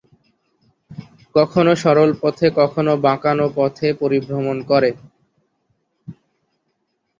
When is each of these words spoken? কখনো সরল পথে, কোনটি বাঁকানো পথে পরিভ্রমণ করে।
কখনো 1.35 1.71
সরল 1.83 2.09
পথে, 2.21 2.47
কোনটি 2.57 2.93
বাঁকানো 3.05 3.45
পথে 3.57 3.87
পরিভ্রমণ 4.01 4.57
করে। 4.69 4.91